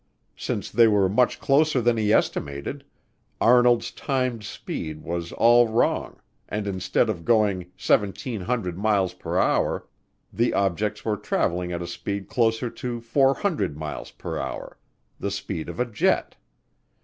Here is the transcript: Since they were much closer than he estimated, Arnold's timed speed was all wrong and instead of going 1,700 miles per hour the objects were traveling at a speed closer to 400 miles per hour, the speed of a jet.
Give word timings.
Since 0.35 0.71
they 0.71 0.87
were 0.87 1.07
much 1.07 1.39
closer 1.39 1.79
than 1.79 1.95
he 1.95 2.11
estimated, 2.11 2.83
Arnold's 3.39 3.91
timed 3.91 4.43
speed 4.43 5.03
was 5.03 5.31
all 5.31 5.67
wrong 5.67 6.19
and 6.49 6.65
instead 6.65 7.07
of 7.07 7.23
going 7.23 7.69
1,700 7.79 8.75
miles 8.79 9.13
per 9.13 9.37
hour 9.37 9.87
the 10.33 10.55
objects 10.55 11.05
were 11.05 11.17
traveling 11.17 11.71
at 11.71 11.83
a 11.83 11.87
speed 11.87 12.27
closer 12.29 12.71
to 12.71 12.99
400 12.99 13.77
miles 13.77 14.09
per 14.09 14.39
hour, 14.39 14.79
the 15.19 15.29
speed 15.29 15.69
of 15.69 15.79
a 15.79 15.85
jet. 15.85 16.35